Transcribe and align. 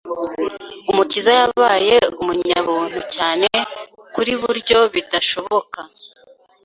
Umukiza 0.91 1.31
yabaye 1.39 1.95
umunyabuntu 2.21 2.99
cyane 3.13 3.49
kuri 4.13 4.31
buryo 4.41 4.79
bidashoboka 4.93 5.79